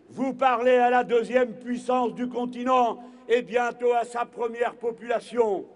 Vous 0.09 0.33
parlez 0.33 0.77
à 0.77 0.91
la 0.91 1.05
deuxième 1.05 1.55
puissance 1.55 2.15
du 2.15 2.29
continent 2.29 3.03
et 3.29 3.43
bientôt 3.43 3.93
à 3.93 4.05
sa 4.05 4.25
première 4.25 4.75
population. 4.75 5.67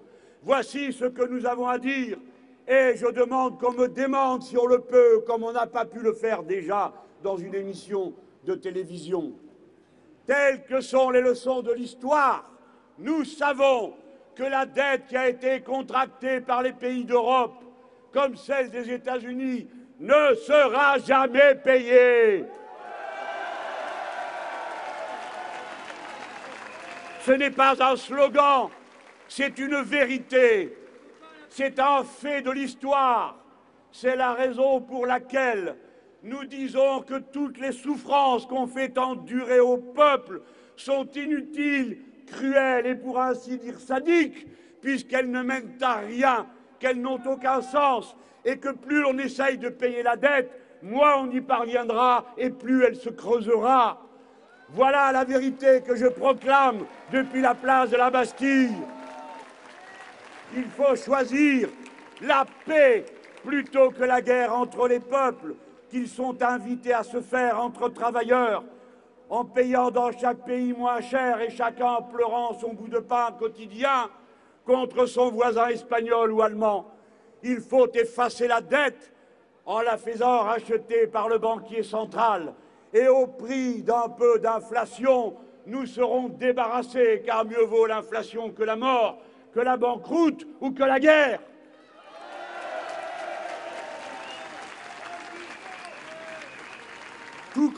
Voici 0.42 0.92
ce 0.92 1.06
que 1.06 1.26
nous 1.26 1.44
avons 1.44 1.68
à 1.68 1.78
dire 1.78 2.18
et 2.66 2.92
je 2.96 3.10
demande 3.10 3.58
qu'on 3.58 3.72
me 3.72 3.88
demande 3.88 4.42
si 4.42 4.56
on 4.56 4.66
le 4.66 4.80
peut, 4.80 5.20
comme 5.26 5.42
on 5.42 5.52
n'a 5.52 5.66
pas 5.66 5.86
pu 5.86 6.00
le 6.00 6.12
faire 6.12 6.42
déjà 6.42 6.92
dans 7.22 7.36
une 7.36 7.54
émission 7.54 8.12
de 8.44 8.54
télévision. 8.54 9.32
Telles 10.28 10.62
que 10.64 10.82
sont 10.82 11.08
les 11.08 11.22
leçons 11.22 11.62
de 11.62 11.72
l'histoire, 11.72 12.44
nous 12.98 13.24
savons 13.24 13.96
que 14.36 14.42
la 14.42 14.66
dette 14.66 15.06
qui 15.06 15.16
a 15.16 15.26
été 15.26 15.62
contractée 15.62 16.42
par 16.42 16.60
les 16.60 16.74
pays 16.74 17.06
d'Europe, 17.06 17.64
comme 18.12 18.36
celle 18.36 18.68
des 18.68 18.90
États-Unis, 18.90 19.66
ne 19.98 20.34
sera 20.34 20.98
jamais 20.98 21.54
payée. 21.54 22.44
Ce 27.22 27.32
n'est 27.32 27.50
pas 27.50 27.82
un 27.82 27.96
slogan, 27.96 28.68
c'est 29.28 29.58
une 29.58 29.80
vérité. 29.80 30.76
C'est 31.48 31.78
un 31.78 32.04
fait 32.04 32.42
de 32.42 32.50
l'histoire. 32.50 33.38
C'est 33.90 34.16
la 34.16 34.34
raison 34.34 34.82
pour 34.82 35.06
laquelle 35.06 35.74
nous 36.28 36.44
disons 36.44 37.00
que 37.00 37.18
toutes 37.18 37.58
les 37.58 37.72
souffrances 37.72 38.46
qu'on 38.46 38.66
fait 38.66 38.96
endurer 38.98 39.60
au 39.60 39.78
peuple 39.78 40.42
sont 40.76 41.06
inutiles, 41.14 41.98
cruelles 42.26 42.86
et 42.86 42.94
pour 42.94 43.18
ainsi 43.18 43.56
dire 43.58 43.80
sadiques, 43.80 44.46
puisqu'elles 44.82 45.30
ne 45.30 45.42
mènent 45.42 45.78
à 45.80 45.96
rien, 45.96 46.46
qu'elles 46.78 47.00
n'ont 47.00 47.20
aucun 47.26 47.62
sens, 47.62 48.14
et 48.44 48.58
que 48.58 48.68
plus 48.68 49.04
on 49.04 49.18
essaye 49.18 49.58
de 49.58 49.70
payer 49.70 50.02
la 50.02 50.16
dette, 50.16 50.50
moins 50.82 51.16
on 51.16 51.30
y 51.30 51.40
parviendra 51.40 52.26
et 52.36 52.50
plus 52.50 52.84
elle 52.84 52.96
se 52.96 53.08
creusera. 53.08 54.00
Voilà 54.70 55.10
la 55.12 55.24
vérité 55.24 55.80
que 55.80 55.96
je 55.96 56.06
proclame 56.06 56.84
depuis 57.10 57.40
la 57.40 57.54
place 57.54 57.90
de 57.90 57.96
la 57.96 58.10
Bastille. 58.10 58.76
Il 60.54 60.64
faut 60.64 60.94
choisir 60.94 61.68
la 62.20 62.44
paix 62.66 63.06
plutôt 63.44 63.90
que 63.90 64.04
la 64.04 64.20
guerre 64.20 64.54
entre 64.54 64.86
les 64.88 65.00
peuples 65.00 65.54
qu'ils 65.88 66.08
sont 66.08 66.42
invités 66.42 66.92
à 66.92 67.02
se 67.02 67.20
faire 67.20 67.60
entre 67.60 67.88
travailleurs, 67.88 68.64
en 69.30 69.44
payant 69.44 69.90
dans 69.90 70.10
chaque 70.12 70.44
pays 70.44 70.72
moins 70.72 71.00
cher 71.00 71.40
et 71.40 71.50
chacun 71.50 72.02
pleurant 72.02 72.54
son 72.58 72.72
bout 72.72 72.88
de 72.88 72.98
pain 72.98 73.32
quotidien 73.38 74.10
contre 74.64 75.06
son 75.06 75.30
voisin 75.30 75.68
espagnol 75.68 76.32
ou 76.32 76.42
allemand. 76.42 76.86
Il 77.42 77.60
faut 77.60 77.90
effacer 77.92 78.48
la 78.48 78.60
dette 78.60 79.12
en 79.64 79.80
la 79.80 79.96
faisant 79.96 80.40
racheter 80.40 81.06
par 81.06 81.28
le 81.28 81.38
banquier 81.38 81.82
central. 81.82 82.54
Et 82.92 83.06
au 83.06 83.26
prix 83.26 83.82
d'un 83.82 84.08
peu 84.08 84.38
d'inflation, 84.38 85.34
nous 85.66 85.86
serons 85.86 86.28
débarrassés, 86.28 87.22
car 87.24 87.44
mieux 87.44 87.64
vaut 87.64 87.86
l'inflation 87.86 88.50
que 88.50 88.62
la 88.62 88.76
mort, 88.76 89.18
que 89.52 89.60
la 89.60 89.76
banqueroute 89.76 90.46
ou 90.60 90.70
que 90.70 90.82
la 90.82 90.98
guerre. 90.98 91.40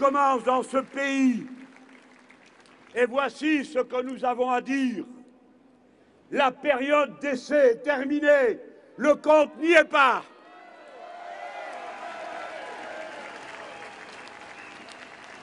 Commence 0.00 0.44
dans 0.44 0.62
ce 0.62 0.78
pays. 0.78 1.46
Et 2.94 3.06
voici 3.06 3.64
ce 3.64 3.78
que 3.80 4.02
nous 4.02 4.24
avons 4.24 4.50
à 4.50 4.60
dire. 4.60 5.04
La 6.30 6.50
période 6.50 7.18
d'essai 7.20 7.72
est 7.72 7.82
terminée. 7.82 8.58
Le 8.96 9.14
compte 9.14 9.56
n'y 9.58 9.72
est 9.72 9.84
pas. 9.84 10.22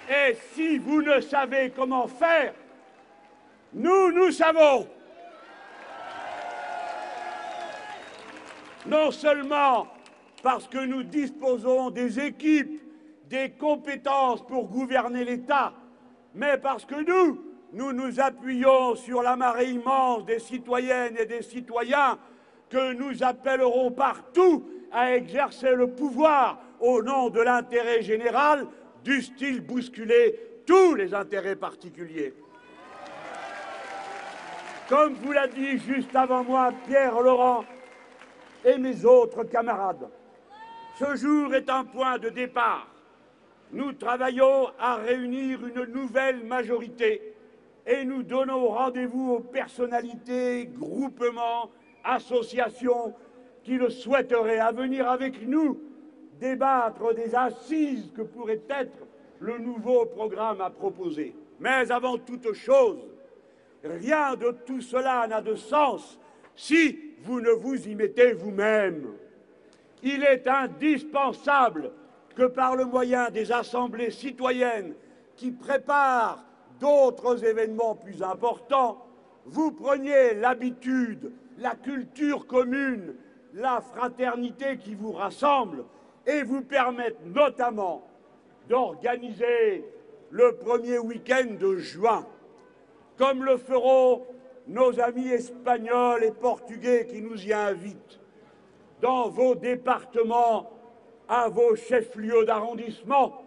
Et 0.09 0.37
si 0.53 0.77
vous 0.77 1.01
ne 1.01 1.19
savez 1.19 1.71
comment 1.75 2.07
faire, 2.07 2.53
nous, 3.73 4.11
nous 4.11 4.31
savons. 4.31 4.87
Non 8.85 9.11
seulement 9.11 9.87
parce 10.41 10.67
que 10.67 10.85
nous 10.85 11.03
disposons 11.03 11.89
des 11.89 12.19
équipes, 12.19 12.86
des 13.29 13.51
compétences 13.51 14.45
pour 14.45 14.67
gouverner 14.67 15.23
l'État, 15.23 15.73
mais 16.33 16.57
parce 16.57 16.85
que 16.85 16.95
nous, 16.95 17.41
nous 17.73 17.91
nous 17.91 18.19
appuyons 18.19 18.95
sur 18.95 19.21
la 19.21 19.35
marée 19.35 19.71
immense 19.71 20.25
des 20.25 20.39
citoyennes 20.39 21.17
et 21.17 21.25
des 21.25 21.41
citoyens 21.41 22.17
que 22.69 22.93
nous 22.93 23.23
appellerons 23.23 23.91
partout 23.91 24.65
à 24.91 25.13
exercer 25.15 25.75
le 25.75 25.87
pouvoir 25.87 26.59
au 26.79 27.01
nom 27.01 27.29
de 27.29 27.41
l'intérêt 27.41 28.01
général, 28.01 28.67
du 29.03 29.21
style 29.21 29.61
bousculer 29.61 30.61
tous 30.65 30.95
les 30.95 31.13
intérêts 31.13 31.55
particuliers. 31.55 32.33
Comme 34.89 35.13
vous 35.15 35.31
l'a 35.31 35.47
dit 35.47 35.77
juste 35.79 36.15
avant 36.15 36.43
moi 36.43 36.71
Pierre 36.87 37.19
Laurent 37.19 37.65
et 38.63 38.77
mes 38.77 39.03
autres 39.05 39.43
camarades, 39.43 40.09
ce 40.97 41.15
jour 41.15 41.53
est 41.53 41.69
un 41.69 41.83
point 41.83 42.17
de 42.17 42.29
départ. 42.29 42.87
Nous 43.71 43.93
travaillons 43.93 44.67
à 44.79 44.95
réunir 44.95 45.59
une 45.65 45.91
nouvelle 45.91 46.43
majorité 46.45 47.33
et 47.85 48.05
nous 48.05 48.23
donnons 48.23 48.67
rendez-vous 48.67 49.33
aux 49.33 49.39
personnalités, 49.39 50.67
groupements, 50.67 51.69
associations 52.03 53.13
qui 53.63 53.77
le 53.77 53.89
souhaiteraient 53.89 54.59
à 54.59 54.71
venir 54.71 55.09
avec 55.09 55.45
nous 55.45 55.79
débattre 56.39 57.13
des 57.13 57.35
assises 57.35 58.11
que 58.15 58.21
pourrait 58.21 58.61
être 58.69 59.05
le 59.39 59.57
nouveau 59.57 60.05
programme 60.05 60.61
à 60.61 60.69
proposer. 60.69 61.35
Mais 61.59 61.91
avant 61.91 62.17
toute 62.17 62.53
chose, 62.53 62.99
rien 63.83 64.35
de 64.35 64.55
tout 64.65 64.81
cela 64.81 65.27
n'a 65.27 65.41
de 65.41 65.55
sens 65.55 66.19
si 66.55 66.97
vous 67.21 67.41
ne 67.41 67.51
vous 67.51 67.87
y 67.87 67.95
mettez 67.95 68.33
vous-même. 68.33 69.07
Il 70.03 70.23
est 70.23 70.47
indispensable 70.47 71.91
que 72.37 72.43
par 72.43 72.75
le 72.75 72.85
moyen 72.85 73.31
des 73.31 73.51
assemblées 73.51 74.11
citoyennes 74.11 74.93
qui 75.35 75.49
préparent 75.49 76.45
d'autres 76.79 77.43
événements 77.43 77.95
plus 77.95 78.21
importants, 78.21 79.03
vous 79.45 79.71
preniez 79.71 80.35
l'habitude, 80.35 81.31
la 81.57 81.73
culture 81.73 82.45
commune, 82.45 83.15
la 83.55 83.81
fraternité 83.81 84.77
qui 84.77 84.93
vous 84.93 85.13
rassemble 85.13 85.83
et 86.27 86.43
vous 86.43 86.61
permettent 86.61 87.25
notamment 87.25 88.07
d'organiser 88.69 89.83
le 90.29 90.57
premier 90.57 90.99
week-end 90.99 91.55
de 91.59 91.77
juin, 91.77 92.27
comme 93.17 93.45
le 93.45 93.57
feront 93.57 94.27
nos 94.67 94.99
amis 94.99 95.29
espagnols 95.29 96.23
et 96.23 96.31
portugais 96.31 97.07
qui 97.09 97.19
nous 97.19 97.47
y 97.47 97.53
invitent, 97.53 98.19
dans 99.01 99.27
vos 99.27 99.55
départements, 99.55 100.76
à 101.27 101.49
vos 101.49 101.75
chefs-lieux 101.75 102.45
d'arrondissement, 102.45 103.43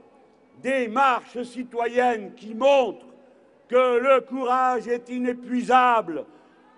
des 0.62 0.88
marches 0.88 1.42
citoyennes 1.42 2.34
qui 2.34 2.54
montrent 2.54 3.06
que 3.68 3.98
le 3.98 4.20
courage 4.20 4.88
est 4.88 5.08
inépuisable, 5.08 6.24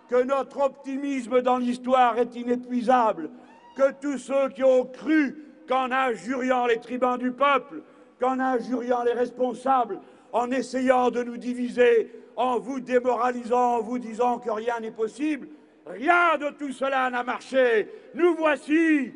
que 0.09 0.23
notre 0.23 0.61
optimisme 0.61 1.41
dans 1.41 1.59
l'histoire 1.59 2.19
est 2.19 2.37
inépuisable, 2.37 3.31
que 3.77 3.93
tous 4.01 4.19
ceux 4.19 4.51
qui 4.51 4.63
ont 4.63 4.85
cru 4.85 5.37
qu'en 5.69 5.91
injuriant 5.91 6.67
les 6.67 6.79
tribuns 6.79 7.19
du 7.19 7.33
peuple, 7.33 7.83
qu'en 8.21 8.39
injuriant 8.39 9.03
les 9.05 9.13
responsables, 9.13 10.01
en 10.33 10.51
essayant 10.51 11.11
de 11.11 11.23
nous 11.23 11.37
diviser, 11.37 12.13
en 12.37 12.59
vous 12.59 12.81
démoralisant, 12.81 13.77
en 13.77 13.81
vous 13.81 13.99
disant 13.99 14.39
que 14.39 14.51
rien 14.51 14.81
n'est 14.81 14.91
possible, 14.91 15.49
rien 15.87 16.39
de 16.39 16.51
tout 16.51 16.73
cela 16.73 17.11
n'a 17.11 17.23
marché. 17.23 17.89
Nous 18.15 18.35
voici. 18.37 19.13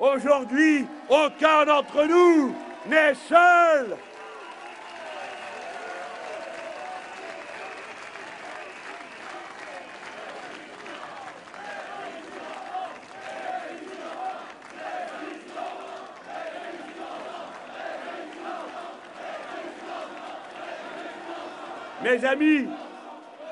Aujourd'hui, 0.00 0.86
aucun 1.10 1.66
d'entre 1.66 2.06
nous 2.06 2.54
n'est 2.86 3.12
seul. 3.12 3.98
Mes 22.02 22.24
amis, 22.24 22.66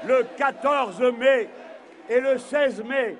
le 0.06 0.26
14 0.38 0.98
mai 1.18 1.50
et 2.08 2.20
le 2.20 2.38
16 2.38 2.82
mai, 2.84 3.18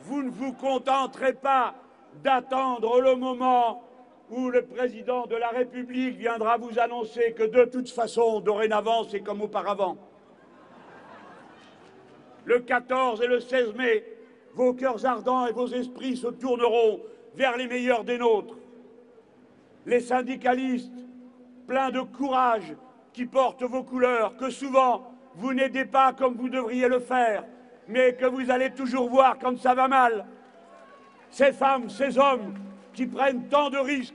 vous 0.00 0.22
ne 0.22 0.30
vous 0.30 0.52
contenterez 0.52 1.32
pas 1.32 1.74
d'attendre 2.22 3.00
le 3.00 3.14
moment 3.14 3.82
où 4.30 4.48
le 4.48 4.62
président 4.62 5.26
de 5.26 5.36
la 5.36 5.48
République 5.48 6.16
viendra 6.16 6.56
vous 6.56 6.78
annoncer 6.78 7.32
que 7.32 7.42
de 7.42 7.64
toute 7.64 7.90
façon, 7.90 8.40
dorénavant, 8.40 9.04
c'est 9.04 9.20
comme 9.20 9.42
auparavant. 9.42 9.98
Le 12.44 12.60
14 12.60 13.22
et 13.22 13.26
le 13.26 13.40
16 13.40 13.74
mai, 13.74 14.04
vos 14.54 14.74
cœurs 14.74 15.04
ardents 15.04 15.46
et 15.46 15.52
vos 15.52 15.68
esprits 15.68 16.16
se 16.16 16.28
tourneront 16.28 17.00
vers 17.34 17.56
les 17.56 17.66
meilleurs 17.66 18.04
des 18.04 18.18
nôtres. 18.18 18.56
Les 19.86 20.00
syndicalistes, 20.00 20.92
pleins 21.66 21.90
de 21.90 22.00
courage, 22.00 22.74
qui 23.12 23.26
portent 23.26 23.62
vos 23.62 23.82
couleurs, 23.82 24.36
que 24.36 24.50
souvent 24.50 25.12
vous 25.34 25.52
n'aidez 25.52 25.84
pas 25.84 26.12
comme 26.12 26.34
vous 26.34 26.48
devriez 26.48 26.88
le 26.88 27.00
faire, 27.00 27.44
mais 27.88 28.14
que 28.14 28.26
vous 28.26 28.50
allez 28.50 28.70
toujours 28.70 29.08
voir 29.08 29.38
quand 29.38 29.58
ça 29.58 29.74
va 29.74 29.88
mal. 29.88 30.26
Ces 31.32 31.52
femmes, 31.52 31.88
ces 31.88 32.18
hommes 32.18 32.54
qui 32.92 33.06
prennent 33.06 33.48
tant 33.48 33.70
de 33.70 33.78
risques 33.78 34.14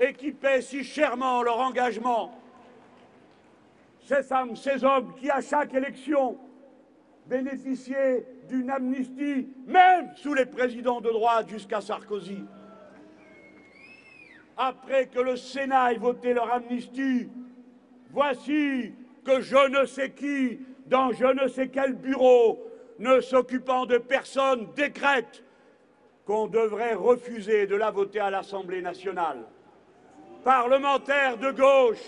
et 0.00 0.12
qui 0.12 0.32
paient 0.32 0.60
si 0.60 0.82
chèrement 0.82 1.44
leur 1.44 1.60
engagement. 1.60 2.36
Ces 4.04 4.24
femmes, 4.24 4.56
ces 4.56 4.82
hommes 4.82 5.14
qui, 5.14 5.30
à 5.30 5.40
chaque 5.40 5.72
élection, 5.72 6.36
bénéficiaient 7.26 8.26
d'une 8.48 8.68
amnistie, 8.68 9.46
même 9.64 10.10
sous 10.16 10.34
les 10.34 10.44
présidents 10.44 11.00
de 11.00 11.08
droite 11.08 11.48
jusqu'à 11.48 11.80
Sarkozy. 11.80 12.44
Après 14.56 15.06
que 15.06 15.20
le 15.20 15.36
Sénat 15.36 15.92
ait 15.92 15.98
voté 15.98 16.34
leur 16.34 16.52
amnistie, 16.52 17.28
voici 18.10 18.92
que 19.24 19.40
je 19.40 19.68
ne 19.80 19.86
sais 19.86 20.10
qui, 20.10 20.58
dans 20.86 21.12
je 21.12 21.26
ne 21.26 21.46
sais 21.46 21.68
quel 21.68 21.94
bureau, 21.94 22.58
ne 22.98 23.20
s'occupant 23.20 23.86
de 23.86 23.98
personne, 23.98 24.66
décrète 24.74 25.44
qu'on 26.26 26.46
devrait 26.46 26.94
refuser 26.94 27.66
de 27.66 27.76
la 27.76 27.90
voter 27.90 28.20
à 28.20 28.30
l'Assemblée 28.30 28.82
nationale. 28.82 29.44
Parlementaires 30.44 31.36
de 31.38 31.50
gauche, 31.50 32.02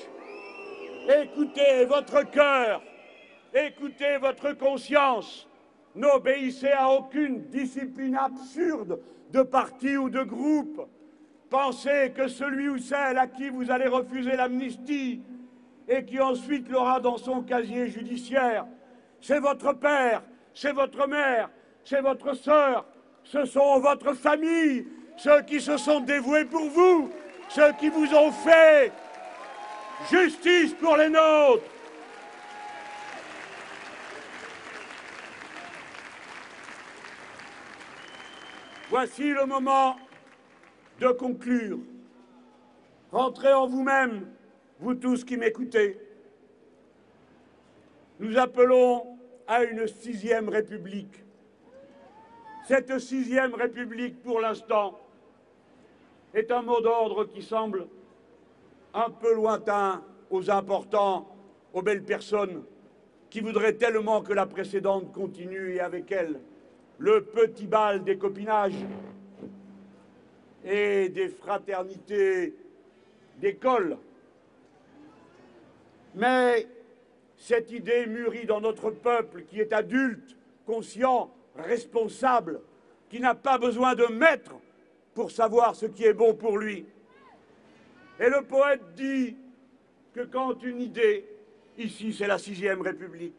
écoutez 1.09 1.85
votre 1.85 2.29
cœur, 2.31 2.83
écoutez 3.53 4.17
votre 4.19 4.53
conscience, 4.53 5.49
n'obéissez 5.95 6.71
à 6.71 6.91
aucune 6.91 7.45
discipline 7.49 8.17
absurde 8.17 9.01
de 9.31 9.43
parti 9.43 9.97
ou 9.97 10.11
de 10.11 10.23
groupe. 10.23 10.89
Pensez 11.51 12.13
que 12.17 12.27
celui 12.27 12.69
ou 12.69 12.79
celle 12.79 13.19
à 13.19 13.27
qui 13.27 13.49
vous 13.49 13.71
allez 13.71 13.87
refuser 13.87 14.37
l'amnistie 14.37 15.23
et 15.89 16.05
qui 16.05 16.21
ensuite 16.21 16.69
l'aura 16.69 16.99
dans 16.99 17.17
son 17.17 17.43
casier 17.43 17.89
judiciaire, 17.89 18.67
c'est 19.21 19.39
votre 19.39 19.73
père, 19.75 20.23
c'est 20.53 20.73
votre 20.73 21.07
mère, 21.07 21.51
c'est 21.85 22.01
votre 22.01 22.35
sœur, 22.35 22.87
ce 23.25 23.45
sont 23.47 23.81
votre 23.81 24.13
famille, 24.15 24.87
ceux 25.17 25.43
qui 25.43 25.61
se 25.61 25.77
sont 25.77 26.01
dévoués 26.01 26.45
pour 26.45 26.69
vous, 26.69 27.11
ceux 27.49 27.73
qui 27.73 27.89
vous 27.89 28.15
ont 28.15 28.31
fait 28.31 28.93
justice 30.11 30.75
pour 30.75 30.97
les 30.97 31.09
nôtres. 31.09 31.65
Voici 38.91 39.33
le 39.33 39.47
moment 39.47 39.97
de 41.01 41.09
conclure. 41.09 41.79
Rentrez 43.11 43.53
en 43.53 43.67
vous-même, 43.67 44.29
vous 44.79 44.95
tous 44.95 45.25
qui 45.25 45.37
m'écoutez. 45.37 45.99
Nous 48.21 48.39
appelons 48.39 49.19
à 49.49 49.65
une 49.65 49.87
sixième 49.89 50.49
république. 50.49 51.25
Cette 52.65 52.99
sixième 52.99 53.55
république, 53.55 54.23
pour 54.23 54.41
l'instant, 54.41 54.99
est 56.33 56.51
un 56.51 56.63
mot 56.63 56.81
d'ordre 56.81 57.27
qui 57.27 57.43
semble 57.43 57.87
un 58.95 59.11
peu 59.11 59.35
lointain 59.35 60.03
aux 60.31 60.51
importants, 60.51 61.29
aux 61.75 61.83
belles 61.83 62.05
personnes 62.05 62.65
qui 63.29 63.41
voudraient 63.41 63.75
tellement 63.75 64.23
que 64.23 64.33
la 64.33 64.47
précédente 64.47 65.13
continue 65.13 65.75
et 65.75 65.81
avec 65.81 66.11
elle 66.11 66.41
le 66.99 67.25
petit 67.25 67.67
bal 67.67 68.03
des 68.03 68.17
copinages 68.17 68.87
et 70.65 71.11
des 71.11 71.29
fraternités 71.29 72.55
d'école. 73.41 73.99
Mais 76.15 76.67
cette 77.37 77.71
idée 77.73 78.07
mûrit 78.07 78.47
dans 78.47 78.63
notre 78.63 78.91
peuple 78.91 79.43
qui 79.43 79.61
est 79.61 79.75
adulte, 79.75 80.37
conscient, 80.65 81.34
responsable, 81.57 82.61
qui 83.09 83.21
n'a 83.21 83.35
pas 83.35 83.59
besoin 83.59 83.95
de 83.95 84.07
maître 84.07 84.55
pour 85.15 85.31
savoir 85.31 85.77
ce 85.77 85.87
qui 85.87 86.05
est 86.05 86.15
bon 86.15 86.35
pour 86.35 86.59
lui. 86.59 86.87
Et 88.19 88.29
le 88.29 88.43
poète 88.43 88.95
dit 88.95 89.37
que 90.13 90.23
quand 90.23 90.63
une 90.63 90.81
idée, 90.81 91.29
ici 91.79 92.13
c'est 92.13 92.27
la 92.27 92.39
sixième 92.39 92.81
République, 92.81 93.39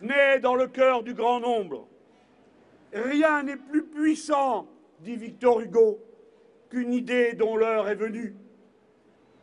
naît 0.00 0.40
dans 0.40 0.54
le 0.54 0.66
cœur 0.66 1.02
du 1.02 1.14
grand 1.14 1.40
nombre, 1.40 1.86
rien 2.92 3.42
n'est 3.42 3.56
plus 3.56 3.84
puissant, 3.84 4.66
dit 5.00 5.16
Victor 5.16 5.60
Hugo, 5.60 5.98
qu'une 6.70 6.92
idée 6.92 7.34
dont 7.34 7.56
l'heure 7.56 7.88
est 7.88 7.94
venue. 7.94 8.34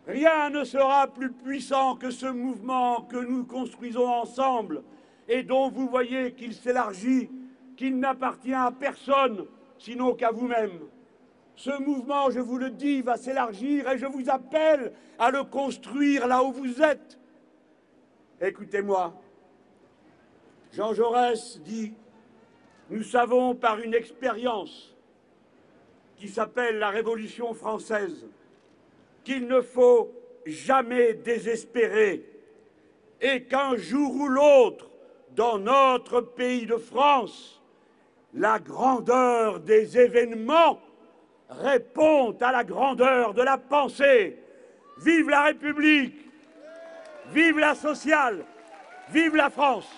Rien 0.08 0.50
ne 0.50 0.64
sera 0.64 1.08
plus 1.08 1.32
puissant 1.32 1.96
que 1.96 2.12
ce 2.12 2.26
mouvement 2.26 3.04
que 3.04 3.18
nous 3.18 3.46
construisons 3.46 4.08
ensemble 4.08 4.84
et 5.30 5.44
dont 5.44 5.70
vous 5.70 5.88
voyez 5.88 6.34
qu'il 6.34 6.54
s'élargit, 6.54 7.30
qu'il 7.76 8.00
n'appartient 8.00 8.54
à 8.54 8.72
personne 8.72 9.46
sinon 9.78 10.14
qu'à 10.16 10.32
vous-même. 10.32 10.80
Ce 11.56 11.78
mouvement, 11.82 12.32
je 12.32 12.40
vous 12.40 12.58
le 12.58 12.70
dis, 12.70 13.02
va 13.02 13.18
s'élargir 13.18 13.90
et 13.90 13.98
je 13.98 14.06
vous 14.06 14.30
appelle 14.30 14.94
à 15.20 15.30
le 15.30 15.44
construire 15.44 16.28
là 16.28 16.44
où 16.44 16.52
vous 16.52 16.82
êtes. 16.82 17.20
Écoutez-moi. 18.42 19.14
Jean 20.72 20.94
Jaurès 20.94 21.62
dit 21.62 21.94
Nous 22.90 23.04
savons 23.04 23.56
par 23.56 23.80
une 23.80 23.94
expérience 23.94 24.96
qui 26.18 26.28
s'appelle 26.28 26.80
la 26.80 26.90
Révolution 26.90 27.54
française 27.54 28.28
qu'il 29.24 29.48
ne 29.48 29.62
faut 29.62 30.12
jamais 30.46 31.14
désespérer 31.14 32.26
et 33.22 33.44
qu'un 33.44 33.76
jour 33.78 34.14
ou 34.16 34.28
l'autre, 34.28 34.90
dans 35.36 35.58
notre 35.58 36.22
pays 36.22 36.66
de 36.66 36.76
France, 36.76 37.63
la 38.34 38.60
grandeur 38.60 39.60
des 39.60 39.98
événements 39.98 40.80
répond 41.50 42.36
à 42.42 42.52
la 42.52 42.64
grandeur 42.64 43.34
de 43.34 43.42
la 43.42 43.58
pensée. 43.58 44.38
Vive 45.04 45.30
la 45.30 45.44
République, 45.44 46.16
vive 47.32 47.60
la 47.60 47.76
sociale, 47.76 48.46
vive 49.10 49.36
la 49.36 49.50
France. 49.50 49.90